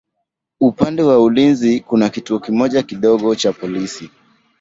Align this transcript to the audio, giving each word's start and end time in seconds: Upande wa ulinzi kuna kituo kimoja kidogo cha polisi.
Upande 0.59 1.03
wa 1.03 1.19
ulinzi 1.23 1.79
kuna 1.79 2.09
kituo 2.09 2.39
kimoja 2.39 2.83
kidogo 2.83 3.35
cha 3.35 3.53
polisi. 3.53 4.09